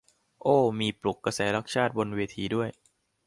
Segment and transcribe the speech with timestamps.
[0.41, 2.69] โอ้ มีปลุกกระแสรักชาติบนเวทีด้วย